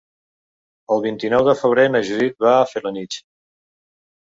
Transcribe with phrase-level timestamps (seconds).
[0.95, 3.25] El vint-i-nou de febrer na Judit va a Felanitx.